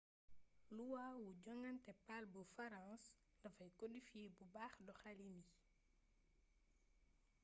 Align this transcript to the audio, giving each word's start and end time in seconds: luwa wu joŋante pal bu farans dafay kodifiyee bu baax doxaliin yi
luwa 0.75 1.05
wu 1.19 1.27
joŋante 1.43 1.91
pal 2.05 2.23
bu 2.33 2.41
farans 2.55 3.03
dafay 3.41 3.69
kodifiyee 3.79 4.33
bu 4.37 4.43
baax 4.53 4.73
doxaliin 4.87 5.35
yi 5.39 5.45